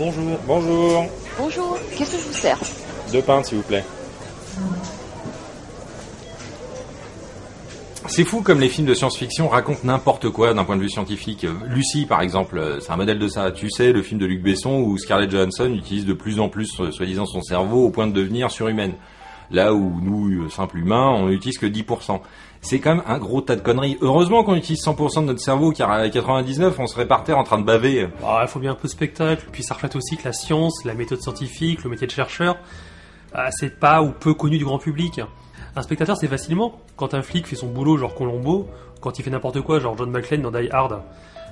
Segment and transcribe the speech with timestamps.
[0.00, 0.38] Bonjour.
[0.46, 1.06] Bonjour.
[1.36, 2.58] Bonjour, qu'est-ce que je vous sers
[3.12, 3.84] Deux pintes, s'il vous plaît.
[8.06, 11.46] C'est fou comme les films de science-fiction racontent n'importe quoi d'un point de vue scientifique.
[11.66, 13.50] Lucie, par exemple, c'est un modèle de ça.
[13.50, 16.80] Tu sais, le film de Luc Besson où Scarlett Johansson utilise de plus en plus,
[16.80, 18.94] euh, soi-disant, son cerveau au point de devenir surhumaine.
[19.50, 22.20] Là où nous, simples humains, on n'utilise que 10%.
[22.60, 23.96] C'est quand même un gros tas de conneries.
[24.00, 27.42] Heureusement qu'on utilise 100% de notre cerveau, car à 99, on serait par terre en
[27.42, 28.08] train de baver.
[28.22, 30.84] Ah, il faut bien un peu de spectacle, puis ça reflète aussi que la science,
[30.84, 32.58] la méthode scientifique, le métier de chercheur,
[33.32, 35.20] ah, c'est pas ou peu connu du grand public.
[35.74, 36.80] Un spectateur, c'est facilement.
[36.96, 38.68] Quand un flic fait son boulot, genre Colombo,
[39.00, 41.02] quand il fait n'importe quoi, genre John McClane dans Die Hard.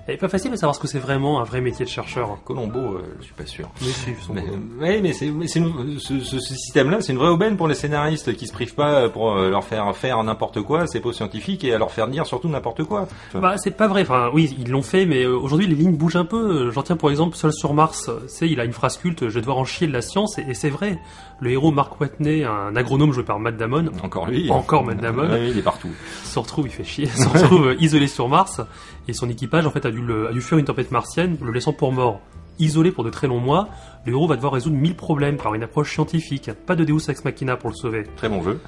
[0.09, 2.39] C'est pas facile de savoir ce que c'est vraiment un vrai métier de chercheur.
[2.45, 3.69] Colombo, euh, je suis pas sûr.
[3.83, 4.59] Mais si, Mais, boulot.
[4.81, 8.47] ouais, mais c'est, c'est une- ce, système-là, c'est une vraie aubaine pour les scénaristes qui
[8.47, 11.79] se privent pas pour euh, leur faire faire n'importe quoi, c'est pas scientifique, et à
[11.79, 13.07] leur faire dire surtout n'importe quoi.
[13.35, 14.01] Bah, c'est pas vrai.
[14.03, 16.71] Enfin, oui, ils l'ont fait, mais euh, aujourd'hui, les lignes bougent un peu.
[16.71, 18.11] J'en tiens pour exemple Seul sur Mars.
[18.29, 20.47] Sais, il a une phrase culte Je vais devoir en chier de la science, et,
[20.49, 20.99] et c'est vrai.
[21.41, 24.51] Le héros Mark Watney, un agronome joué par Matt Damon, Encore lui.
[24.51, 25.29] Encore Matt Damon.
[25.29, 25.91] Ouais, il est partout.
[26.25, 28.61] se retrouve, il fait chier, se retrouve euh, isolé sur Mars,
[29.07, 31.53] et son équipage, en fait, a dû, le, a dû fuir une tempête martienne, le
[31.53, 32.21] laissant pour mort.
[32.61, 33.69] Isolé pour de très longs mois,
[34.05, 36.51] le héros va devoir résoudre mille problèmes par une approche scientifique.
[36.67, 38.05] Pas de Deus Ex Machina pour le sauver.
[38.17, 38.59] Très bon jeu.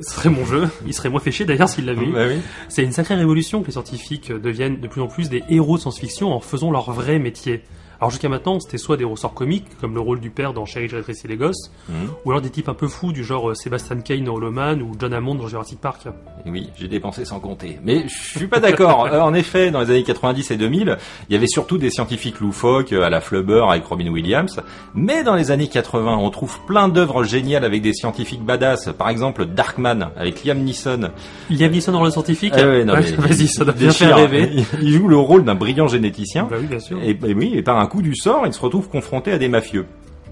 [0.00, 0.68] Ce serait mon jeu.
[0.84, 2.12] Il serait moins chier d'ailleurs s'il l'avait eu.
[2.12, 2.40] Bah oui.
[2.68, 5.82] C'est une sacrée révolution que les scientifiques deviennent de plus en plus des héros de
[5.82, 7.62] science-fiction en faisant leur vrai métier.
[8.00, 10.88] Alors jusqu'à maintenant, c'était soit des ressorts comiques, comme le rôle du père dans Chérie,
[10.88, 11.94] j'ai rétréci les gosses, Mhm.
[12.24, 14.82] ou alors des types un peu fous du genre euh, Sébastien Kane dans Hollow Man
[14.82, 16.02] ou John Hammond dans Jurassic Park.
[16.44, 17.78] Et Oui, j'ai dépensé sans compter.
[17.82, 19.06] Mais je suis pas d'accord.
[19.16, 20.96] Euh, en effet, dans les années 90 et 2000,
[21.28, 24.60] il y avait surtout des scientifiques loufoques euh, à la Flubber avec Robin Williams.
[24.94, 28.90] Mais dans les années 80, on trouve plein d'œuvres géniales avec des scientifiques badass.
[28.98, 31.10] Par exemple, Darkman avec Liam Neeson.
[31.50, 34.16] Liam Neeson dans le scientifique Ah ouais, non, Ouais, Vas-y, ça doit il bien faire
[34.16, 34.50] rêver.
[34.82, 36.48] Il joue le rôle d'un brillant généticien.
[36.50, 36.98] Bah oui, bien sûr.
[37.02, 39.48] Et, et oui, et par un coup du sort, il se retrouve confronté à des
[39.48, 39.86] mafieux.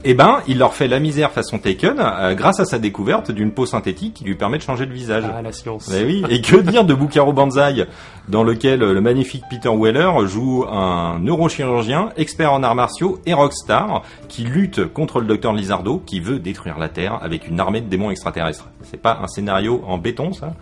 [0.07, 3.53] Eh ben, il leur fait la misère façon Taken euh, grâce à sa découverte d'une
[3.53, 5.25] peau synthétique qui lui permet de changer de visage.
[5.35, 5.91] Ah, la science.
[5.91, 7.87] Eh oui, et que dire de Bukaro Banzai,
[8.29, 14.03] dans lequel le magnifique Peter Weller joue un neurochirurgien, expert en arts martiaux et rockstar,
[14.29, 17.89] qui lutte contre le docteur Lizardo, qui veut détruire la Terre avec une armée de
[17.89, 18.69] démons extraterrestres.
[18.83, 20.53] C'est pas un scénario en béton, ça?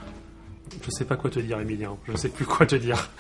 [0.85, 1.91] Je sais pas quoi te dire, Emilien.
[2.09, 3.11] Je sais plus quoi te dire.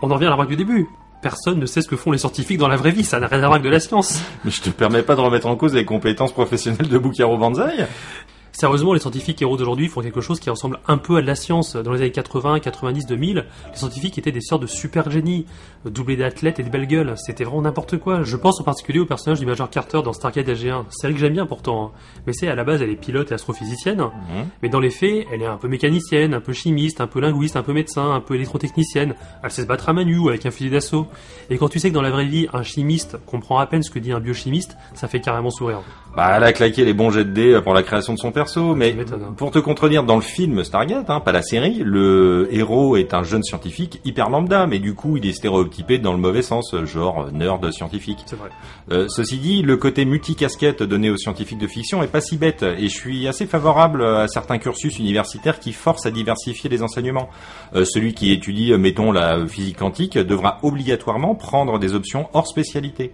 [0.00, 0.86] On en revient à la remarque du début.
[1.26, 3.02] Personne ne sait ce que font les scientifiques dans la vraie vie.
[3.02, 4.22] Ça n'a rien à voir avec de la science.
[4.44, 7.84] Mais je te permets pas de remettre en cause les compétences professionnelles de Bukaro Banzai
[8.58, 11.34] Sérieusement, les scientifiques héros d'aujourd'hui font quelque chose qui ressemble un peu à de la
[11.34, 11.76] science.
[11.76, 15.44] Dans les années 80, 90, 2000, les scientifiques étaient des sortes de super génies,
[15.84, 17.12] euh, doublés d'athlètes et de belles gueules.
[17.18, 18.22] C'était vraiment n'importe quoi.
[18.22, 20.86] Je pense en particulier au personnage du Major Carter dans Stargate SG1.
[20.88, 21.84] Série que j'aime bien pourtant.
[21.84, 21.90] hein.
[22.26, 23.98] Mais c'est à la base, elle est pilote et astrophysicienne.
[24.00, 24.46] Mhm.
[24.62, 27.56] Mais dans les faits, elle est un peu mécanicienne, un peu chimiste, un peu linguiste,
[27.56, 29.16] un peu médecin, un peu électrotechnicienne.
[29.42, 31.06] Elle sait se battre à ou avec un fusil d'assaut.
[31.50, 33.90] Et quand tu sais que dans la vraie vie, un chimiste comprend à peine ce
[33.90, 35.82] que dit un biochimiste, ça fait carrément sourire.
[36.16, 38.74] Bah, elle a claqué les bons jets de dés pour la création de son perso,
[38.74, 39.34] mais hein.
[39.36, 43.24] pour te contredire, dans le film Stargate, hein, pas la série, le héros est un
[43.24, 47.32] jeune scientifique hyper lambda, mais du coup, il est stéréotypé dans le mauvais sens, genre
[47.32, 48.20] nerd scientifique.
[48.26, 48.50] C'est vrai.
[48.92, 52.62] Euh, ceci dit, le côté multicasquette donné aux scientifiques de fiction est pas si bête,
[52.62, 57.28] et je suis assez favorable à certains cursus universitaires qui forcent à diversifier les enseignements.
[57.74, 63.12] Euh, celui qui étudie, mettons, la physique quantique devra obligatoirement prendre des options hors spécialité.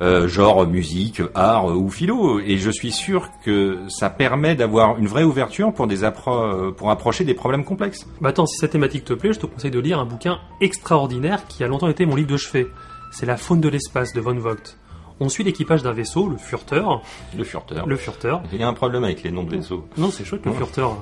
[0.00, 4.98] Euh, genre musique, art euh, ou philo, et je suis sûr que ça permet d'avoir
[4.98, 8.04] une vraie ouverture pour des appro- pour approcher des problèmes complexes.
[8.20, 11.46] Bah attends, si cette thématique te plaît, je te conseille de lire un bouquin extraordinaire
[11.46, 12.66] qui a longtemps été mon livre de chevet.
[13.12, 14.76] C'est La faune de l'espace de Von Vogt.
[15.20, 17.00] On suit l'équipage d'un vaisseau, le Furteur.
[17.38, 17.86] Le furteur.
[17.86, 18.42] Le Furteur.
[18.52, 19.86] Il y a un problème avec les noms de vaisseaux.
[19.96, 20.56] Non, c'est chouette le Ouais.
[20.56, 20.96] Furteur.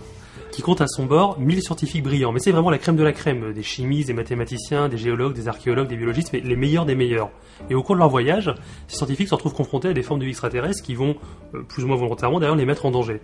[0.53, 2.31] Qui compte à son bord 1000 scientifiques brillants.
[2.31, 3.55] Mais c'est vraiment la crème de la crème.
[3.55, 7.31] Des chimistes, des mathématiciens, des géologues, des archéologues, des biologistes, mais les meilleurs des meilleurs.
[7.71, 8.55] Et au cours de leur voyage,
[8.87, 11.17] ces scientifiques se retrouvent confrontés à des formes de vie extraterrestres qui vont,
[11.55, 13.23] euh, plus ou moins volontairement d'ailleurs, les mettre en danger.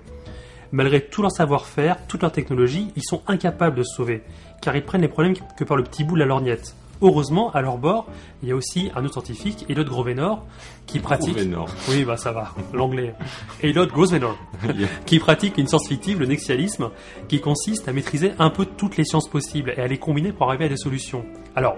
[0.72, 4.22] Malgré tout leur savoir-faire, toute leur technologie, ils sont incapables de se sauver,
[4.62, 6.74] car ils prennent les problèmes que par le petit bout de la lorgnette.
[7.00, 8.06] Heureusement, à leur bord,
[8.42, 10.44] il y a aussi un autre scientifique, Elliot Grovenor,
[10.86, 11.36] qui pratique...
[11.36, 11.68] Grovenor.
[11.88, 13.14] Oui, bah ça va, l'anglais.
[13.62, 14.36] Elliot Grovenor,
[15.06, 16.90] qui pratique une science fictive, le nexialisme,
[17.28, 20.48] qui consiste à maîtriser un peu toutes les sciences possibles et à les combiner pour
[20.48, 21.24] arriver à des solutions.
[21.54, 21.76] Alors,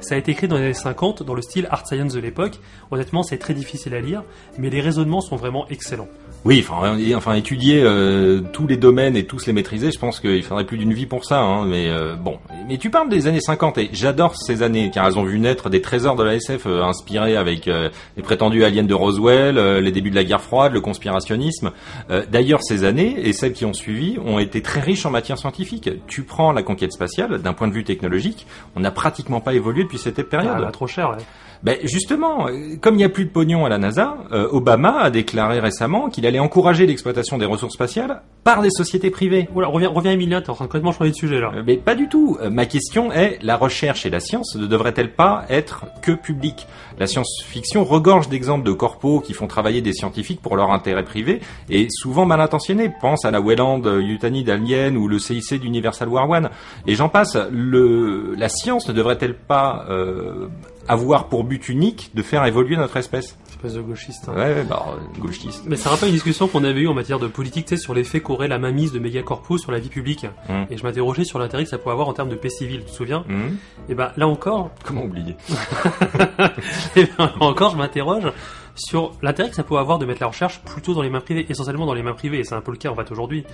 [0.00, 2.58] ça a été écrit dans les années 50, dans le style art science de l'époque.
[2.90, 4.22] Honnêtement, c'est très difficile à lire,
[4.58, 6.08] mais les raisonnements sont vraiment excellents.
[6.46, 6.64] Oui,
[7.14, 10.78] enfin, étudier euh, tous les domaines et tous les maîtriser, je pense qu'il faudrait plus
[10.78, 11.40] d'une vie pour ça.
[11.40, 15.06] Hein, mais euh, bon, mais tu parles des années 50 et j'adore ces années car
[15.06, 18.84] elles ont vu naître des trésors de la SF euh, inspirés avec les prétendus aliens
[18.84, 21.72] de Roswell, les débuts de la guerre froide, le conspirationnisme.
[22.30, 25.90] D'ailleurs, ces années et celles qui ont suivi ont été très riches en matière scientifique.
[26.06, 29.84] Tu prends la conquête spatiale, d'un point de vue technologique, on n'a pratiquement pas évolué
[29.90, 30.64] depuis cette période.
[30.66, 31.16] Ah, trop cher.
[31.62, 34.98] Ben justement, euh, comme il n'y a plus de pognon à la NASA, euh, Obama
[35.00, 39.46] a déclaré récemment qu'il allait encourager l'exploitation des ressources spatiales par des sociétés privées.
[39.52, 41.52] Voilà, reviens, reviens Emilia, t'es en train de complètement changer de sujet là.
[41.54, 42.38] Euh, Mais pas du tout.
[42.40, 46.66] Euh, Ma question est, la recherche et la science ne devraient-elles pas être que publiques?
[46.98, 51.40] La science-fiction regorge d'exemples de corpos qui font travailler des scientifiques pour leur intérêt privé
[51.68, 52.90] et souvent mal intentionnés.
[53.00, 56.50] Pense à la Weyland Yutani d'Alien ou le CIC d'Universal War One.
[56.86, 57.36] Et j'en passe.
[57.50, 60.48] Le, la science ne devrait-elle pas euh,
[60.90, 64.28] avoir pour but unique de faire évoluer notre espèce Espèce de gauchiste.
[64.28, 64.32] hein.
[64.36, 65.64] Ouais, ouais, bah, gauchiste.
[65.66, 67.92] Mais ça rappelle une discussion qu'on avait eue en matière de politique, tu sais, sur
[67.94, 70.26] l'effet qu'aurait la mainmise de mégacorpos sur la vie publique.
[70.48, 70.64] Hum.
[70.70, 72.90] Et je m'interrogeais sur l'intérêt que ça pourrait avoir en termes de paix civile, tu
[72.90, 73.56] te souviens Hum,
[73.90, 75.36] Et ben là encore, Comment oublier?
[76.96, 78.24] Eh bien, là encore, je m'interroge
[78.74, 81.46] sur l'intérêt que ça peut avoir de mettre la recherche plutôt dans les mains privées,
[81.48, 83.44] essentiellement dans les mains privées, et c'est un peu le cas en fait aujourd'hui.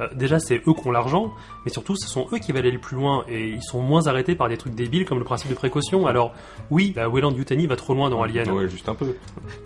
[0.00, 1.32] Euh, déjà, c'est eux qui ont l'argent,
[1.64, 4.06] mais surtout, ce sont eux qui veulent aller le plus loin, et ils sont moins
[4.06, 6.06] arrêtés par des trucs débiles comme le principe de précaution.
[6.06, 6.32] Alors,
[6.70, 9.16] oui, la Weyland Yutani va trop loin dans Alien, Ouais, juste un peu.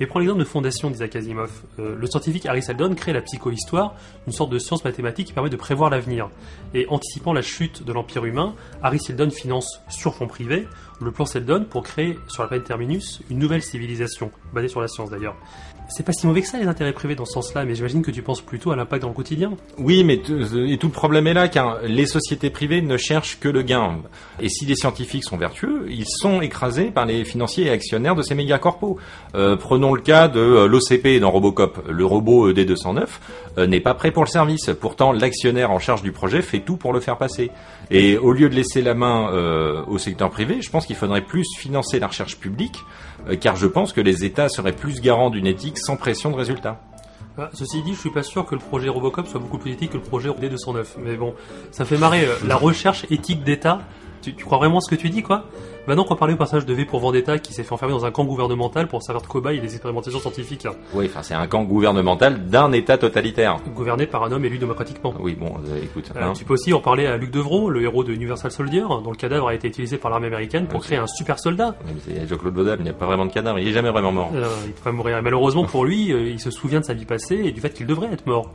[0.00, 1.50] mais prends l'exemple de Fondation d'Isaac Asimov.
[1.78, 3.94] Euh, le scientifique Harry Seldon crée la psychohistoire,
[4.26, 6.28] une sorte de science mathématique qui permet de prévoir l'avenir.
[6.74, 10.66] Et anticipant la chute de l'Empire humain, Harry Seldon finance sur fonds privés
[11.00, 14.88] le plan Seldon pour créer sur la planète Terminus une nouvelle civilisation, basée sur la
[14.88, 15.36] science d'ailleurs.
[15.90, 18.10] C'est pas si mauvais que ça les intérêts privés dans ce sens-là, mais j'imagine que
[18.10, 19.52] tu penses plutôt à l'impact dans le quotidien.
[19.78, 20.34] Oui, mais t-
[20.70, 23.96] et tout le problème est là, car les sociétés privées ne cherchent que le gain.
[24.38, 28.20] Et si les scientifiques sont vertueux, ils sont écrasés par les financiers et actionnaires de
[28.22, 28.98] ces mégacorpos.
[29.34, 31.82] Euh, prenons le cas de euh, l'OCP dans Robocop.
[31.88, 33.04] Le robot ED209
[33.56, 34.68] euh, n'est pas prêt pour le service.
[34.78, 37.50] Pourtant, l'actionnaire en charge du projet fait tout pour le faire passer.
[37.90, 41.20] Et au lieu de laisser la main euh, au secteur privé, je pense qu'il faudrait
[41.20, 42.80] plus financer la recherche publique,
[43.28, 46.34] euh, car je pense que les États seraient plus garants d'une éthique sans pression de
[46.36, 46.80] résultats.
[47.36, 49.90] Ah, ceci dit, je suis pas sûr que le projet Robocop soit beaucoup plus éthique
[49.90, 50.84] que le projet D209.
[50.98, 51.34] Mais bon,
[51.70, 52.24] ça fait marrer.
[52.24, 53.80] euh, la recherche éthique d'État,
[54.20, 55.44] tu, tu crois vraiment ce que tu dis, quoi?
[55.86, 58.10] Maintenant qu'on parlait au passage de V pour Vendetta qui s'est fait enfermer dans un
[58.10, 62.46] camp gouvernemental pour servir de cobaye des expérimentations scientifiques, Oui, enfin, c'est un camp gouvernemental
[62.46, 63.56] d'un État totalitaire.
[63.74, 65.14] gouverné par un homme élu démocratiquement.
[65.18, 66.10] Oui, bon, euh, écoute.
[66.14, 66.32] Euh, hein.
[66.36, 69.16] tu peux aussi en parler à Luc Devron, le héros de Universal Soldier, dont le
[69.16, 71.74] cadavre a été utilisé par l'armée américaine pour créer un super soldat.
[71.86, 73.72] Oui, mais c'est Jean-Claude Van Damme, il n'y a pas vraiment de cadavre, il est
[73.72, 74.30] jamais vraiment mort.
[74.34, 75.22] Euh, il pourrait mourir.
[75.22, 77.86] Malheureusement pour lui, euh, il se souvient de sa vie passée et du fait qu'il
[77.86, 78.50] devrait être mort.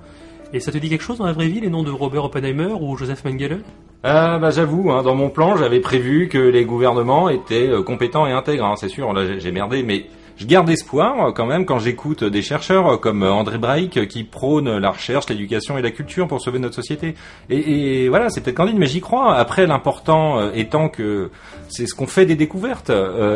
[0.54, 2.74] Et ça te dit quelque chose dans la vraie vie, les noms de Robert Oppenheimer
[2.80, 3.62] ou Joseph Mengele?
[4.04, 8.28] Ah, bah j'avoue, hein, dans mon plan, j'avais prévu que les gouvernements étaient euh, compétents
[8.28, 10.06] et intègres, hein, c'est sûr, là j'ai- j'ai merdé, mais
[10.38, 13.58] je garde espoir euh, quand même quand j'écoute des chercheurs euh, comme euh, André
[13.98, 17.16] euh, qui prônent la recherche, l'éducation et la culture pour sauver notre société.
[17.50, 19.36] Et, et voilà, c'est peut-être candide, mais j'y crois.
[19.36, 21.30] Après, l'important étant que
[21.70, 22.92] c'est ce qu'on fait des découvertes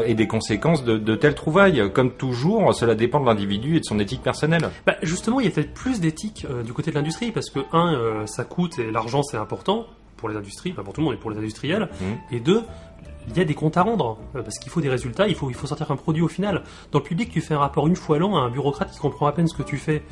[0.06, 1.92] et des conséquences de, de telles trouvailles.
[1.94, 4.70] Comme toujours, cela dépend de l'individu et de son éthique personnelle.
[4.86, 7.60] Bah, justement, il y a peut-être plus d'éthique euh, du côté de l'industrie, parce que,
[7.74, 9.86] un, euh, ça coûte et l'argent c'est important
[10.18, 12.18] pour les industries, pas pour tout le monde, mais pour les industriels, Mhm.
[12.32, 12.62] et deux,
[13.30, 15.50] il y a des comptes à rendre, euh, parce qu'il faut des résultats, il faut,
[15.50, 16.64] il faut sortir un produit au final.
[16.92, 19.28] Dans le public, tu fais un rapport une fois l'an à un bureaucrate qui comprend
[19.28, 20.04] à peine ce que tu fais.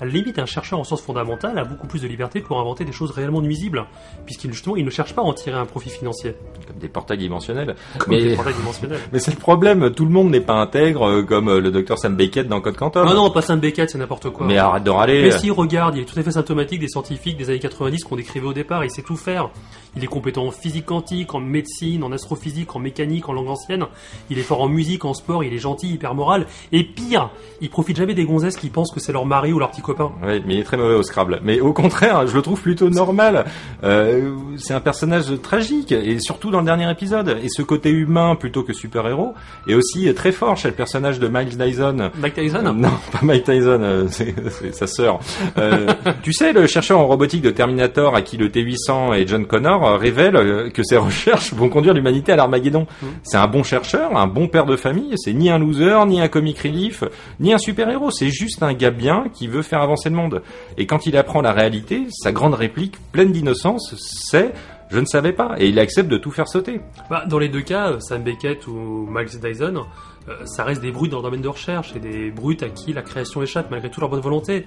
[0.00, 2.84] À la limite, un chercheur en sciences fondamentales a beaucoup plus de liberté pour inventer
[2.84, 3.84] des choses réellement nuisibles,
[4.26, 6.34] puisqu'il justement, il ne cherche pas à en tirer un profit financier.
[6.66, 7.76] Comme des portails dimensionnels.
[7.98, 8.98] Comme Mais- des portails dimensionnels.
[9.12, 11.98] Mais c'est le problème, tout le monde n'est pas intègre euh, comme euh, le docteur
[11.98, 13.06] Sam Beckett dans Code Quantum.
[13.06, 14.44] Non, non, pas Saint Beckett, c'est n'importe quoi.
[14.46, 15.22] Mais arrête de râler.
[15.22, 18.16] Mais si, regarde, il est tout à fait symptomatique des scientifiques des années 90 qu'on
[18.16, 19.50] décrivait au départ, il sait tout faire.
[19.96, 23.84] Il est compétent en physique quantique, en médecine, en astrophysique, en mécanique, en langue ancienne.
[24.30, 26.46] Il est fort en musique, en sport, il est gentil, hyper moral.
[26.72, 27.30] Et pire,
[27.60, 30.12] il profite jamais des gonzesses qui pensent que c'est leur mari ou leur petit copain.
[30.22, 31.40] Oui, mais il est très mauvais au Scrabble.
[31.44, 33.44] Mais au contraire, je le trouve plutôt normal.
[33.84, 37.36] Euh, c'est un personnage tragique, et surtout dans le dernier épisode.
[37.42, 39.34] Et ce côté humain plutôt que super-héros
[39.68, 42.10] est aussi très fort chez le personnage de Miles Dyson.
[42.18, 45.20] Mike Tyson Euh, non, pas Mike Tyson, euh, c'est c'est sa sœur.
[45.58, 49.46] Euh, tu sais, le chercheur en robotique de Terminator à qui le T-800 et John
[49.46, 52.86] Connor euh, révèlent euh, que ses recherches vont conduire l'humanité à l'Armageddon.
[53.02, 53.08] Mhm.
[53.22, 56.28] C'est un bon chercheur, un bon père de famille, c'est ni un loser, ni un
[56.28, 57.04] comic relief,
[57.40, 60.42] ni un super-héros, c'est juste un gars bien qui veut faire avancer le monde.
[60.78, 64.52] Et quand il apprend la réalité, sa grande réplique, pleine d'innocence, c'est
[64.90, 66.80] «je ne savais pas», et il accepte de tout faire sauter.
[67.08, 69.84] Bah, dans les deux cas, euh, Sam Beckett ou Miles Dyson,
[70.28, 72.92] euh, ça reste des brutes dans le domaine de recherche et des brutes à qui
[72.92, 74.66] la création échappe malgré toute leur bonne volonté.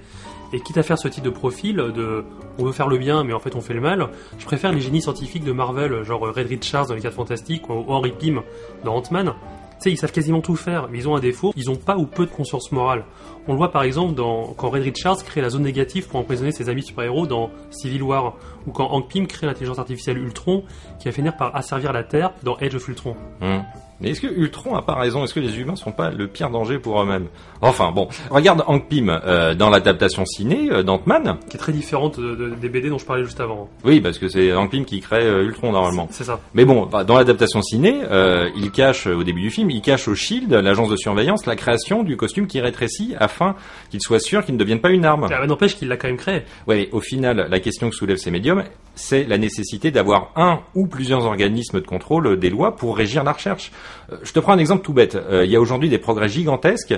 [0.52, 2.24] Et quitte à faire ce type de profil de
[2.58, 4.08] on veut faire le bien mais en fait on fait le mal,
[4.38, 7.84] je préfère les génies scientifiques de Marvel, genre Red Richards dans les 4 Fantastiques ou
[7.88, 8.42] Henry Pym
[8.84, 9.34] dans Ant-Man.
[9.78, 11.98] Tu sais, ils savent quasiment tout faire, mais ils ont un défaut, ils ont pas
[11.98, 13.04] ou peu de conscience morale.
[13.46, 16.50] On le voit par exemple dans, quand Red Richards crée la zone négative pour emprisonner
[16.50, 18.36] ses amis super-héros dans Civil War,
[18.66, 20.64] ou quand Hank Pym crée l'intelligence artificielle Ultron
[20.98, 23.16] qui va finir par asservir la Terre dans Age of Ultron.
[23.42, 23.62] Hum.
[24.00, 25.24] Mais est-ce que Ultron a pas raison?
[25.24, 27.26] Est-ce que les humains sont pas le pire danger pour eux-mêmes?
[27.62, 31.38] Enfin bon, regarde Hank Pym euh, dans l'adaptation ciné euh, d'Ant-Man.
[31.48, 33.70] Qui est très différente de- de- des BD dont je parlais juste avant.
[33.84, 36.08] Oui, parce que c'est Hank Pym qui crée euh, Ultron normalement.
[36.10, 36.40] C'est ça.
[36.54, 39.80] Mais bon, bah, dans l'adaptation ciné, euh, il cache, euh, au début du film, il
[39.80, 43.54] cache au Shield, l'agence de surveillance, la création du costume qui rétrécit afin
[43.90, 45.26] qu'il soit sûr qu'il ne devienne pas une arme.
[45.32, 46.42] Ah, N'empêche qu'il l'a quand même créé.
[46.66, 48.64] Ouais, mais au final, la question que soulèvent ces médiums,
[48.96, 53.32] c'est la nécessité d'avoir un ou plusieurs organismes de contrôle des lois pour régir la
[53.32, 53.70] recherche.
[54.10, 55.14] Euh, Je te prends un exemple tout bête.
[55.14, 56.94] Euh, Il y a aujourd'hui des progrès gigantesques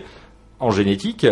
[0.60, 1.26] en génétique.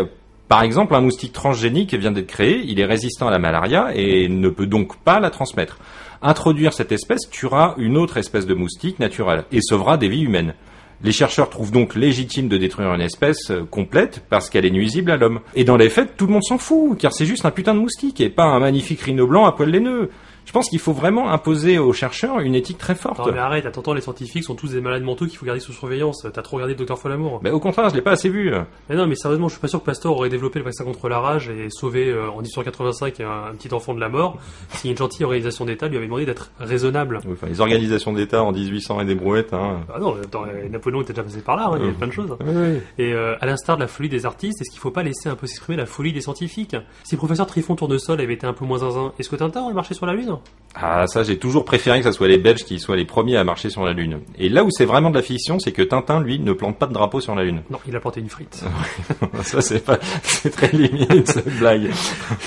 [0.48, 4.28] Par exemple, un moustique transgénique vient d'être créé, il est résistant à la malaria et
[4.28, 5.78] ne peut donc pas la transmettre.
[6.22, 10.54] Introduire cette espèce tuera une autre espèce de moustique naturelle et sauvera des vies humaines.
[11.02, 15.10] Les chercheurs trouvent donc légitime de détruire une espèce euh, complète parce qu'elle est nuisible
[15.10, 15.40] à l'homme.
[15.54, 17.80] Et dans les faits, tout le monde s'en fout, car c'est juste un putain de
[17.80, 20.10] moustique et pas un magnifique rhino blanc à poil laineux.
[20.46, 23.18] Je pense qu'il faut vraiment imposer aux chercheurs une éthique très forte.
[23.18, 25.72] Non mais arrête, attends, les scientifiques sont tous des malades mentaux qu'il faut garder sous
[25.72, 26.26] surveillance.
[26.32, 27.40] T'as trop regardé Docteur Folamour.
[27.42, 28.52] Mais au contraire, je l'ai pas assez vu.
[28.88, 31.08] Mais non, mais sérieusement, je suis pas sûr que Pasteur aurait développé le vaccin contre
[31.08, 34.38] la rage et sauvé euh, en 1885 un, un petit enfant de la mort
[34.70, 37.20] si une gentille organisation d'État lui avait demandé d'être raisonnable.
[37.26, 39.80] Oui, Enfin, les organisations d'État en 1800 et des brouettes, hein.
[39.94, 42.06] Ah non, attends, euh, Napoléon était déjà passé par là, hein, il y avait plein
[42.06, 42.36] de choses.
[42.40, 42.78] Oui, oui.
[42.98, 45.34] Et euh, à l'instar de la folie des artistes, est-ce qu'il faut pas laisser un
[45.34, 46.76] peu s'exprimer la folie des scientifiques?
[47.04, 49.74] Si le professeur Trifon Tournesol avait été un peu moins zinzin, est-ce que Tintin aurait
[49.74, 50.35] marché sur la Lune?
[50.78, 53.44] Ah, ça, j'ai toujours préféré que ce soit les Belges qui soient les premiers à
[53.44, 54.20] marcher sur la Lune.
[54.38, 56.86] Et là où c'est vraiment de la fiction, c'est que Tintin, lui, ne plante pas
[56.86, 57.62] de drapeau sur la Lune.
[57.70, 58.62] Non, il a planté une frite.
[59.42, 61.90] ça, c'est pas, c'est très limite, cette blague.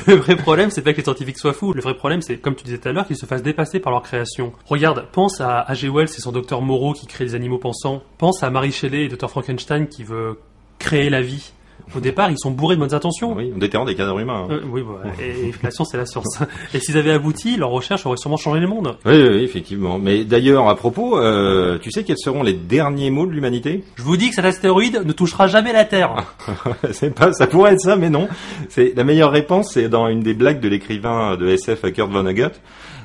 [0.06, 1.74] Le vrai problème, c'est pas que les scientifiques soient fous.
[1.74, 3.92] Le vrai problème, c'est, comme tu disais tout à l'heure, qu'ils se fassent dépasser par
[3.92, 4.54] leur création.
[4.68, 5.90] Regarde, pense à H.G.
[5.90, 8.04] Wells et son docteur Moreau qui crée les animaux pensants.
[8.20, 9.30] Pense à Marie Shelley et Dr.
[9.30, 10.38] Frankenstein qui veut
[10.78, 11.52] créer la vie.
[11.96, 13.34] Au départ, ils sont bourrés de bonnes intentions.
[13.36, 14.46] Oui, en déterrant des cadavres humains.
[14.50, 14.54] hein.
[14.54, 16.40] Euh, oui, bah, et, et la science, c'est la science.
[16.74, 18.98] Et s'ils avaient abouti, leur recherche aurait sûrement changé le monde.
[19.06, 19.98] Oui, oui, oui, effectivement.
[19.98, 23.84] Mais d'ailleurs, à propos, euh, tu sais quels seront les derniers mots de l'humanité?
[23.96, 26.16] Je vous dis que cet astéroïde ne touchera jamais la Terre.
[26.92, 28.28] C'est pas, ça pourrait être ça, mais non.
[28.70, 32.52] C'est la meilleure réponse, c'est dans une des blagues de l'écrivain de SF Kurt Vonnegut.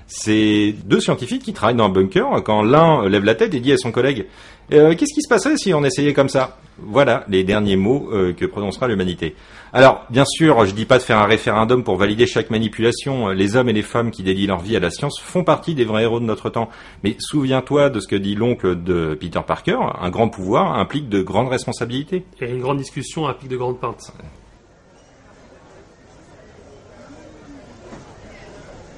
[0.07, 3.73] C'est deux scientifiques qui travaillent dans un bunker quand l'un lève la tête et dit
[3.73, 4.27] à son collègue
[4.73, 6.57] Euh, Qu'est-ce qui se passerait si on essayait comme ça?
[6.79, 9.35] Voilà les derniers mots euh, que prononcera l'humanité.
[9.73, 13.29] Alors, bien sûr, je dis pas de faire un référendum pour valider chaque manipulation.
[13.29, 15.85] Les hommes et les femmes qui dédient leur vie à la science font partie des
[15.85, 16.69] vrais héros de notre temps.
[17.03, 21.23] Mais souviens-toi de ce que dit l'oncle de Peter Parker un grand pouvoir implique de
[21.23, 22.25] grandes responsabilités.
[22.41, 24.13] Et une grande discussion pic de grande pinte.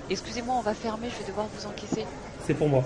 [0.08, 2.04] Excusez-moi, on va fermer, je vais devoir vous encaisser.
[2.46, 2.84] C'est pour moi.